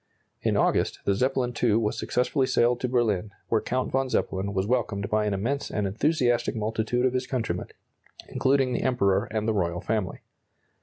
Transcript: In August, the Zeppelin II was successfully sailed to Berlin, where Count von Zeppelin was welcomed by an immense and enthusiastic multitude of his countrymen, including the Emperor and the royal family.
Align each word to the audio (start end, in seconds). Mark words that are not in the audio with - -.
In 0.41 0.57
August, 0.57 0.97
the 1.05 1.13
Zeppelin 1.13 1.53
II 1.61 1.75
was 1.75 1.95
successfully 1.95 2.47
sailed 2.47 2.79
to 2.79 2.89
Berlin, 2.89 3.29
where 3.49 3.61
Count 3.61 3.91
von 3.91 4.09
Zeppelin 4.09 4.51
was 4.51 4.65
welcomed 4.65 5.11
by 5.11 5.25
an 5.27 5.33
immense 5.35 5.69
and 5.69 5.85
enthusiastic 5.85 6.55
multitude 6.55 7.05
of 7.05 7.13
his 7.13 7.27
countrymen, 7.27 7.67
including 8.27 8.73
the 8.73 8.81
Emperor 8.81 9.25
and 9.25 9.47
the 9.47 9.53
royal 9.53 9.79
family. 9.79 10.21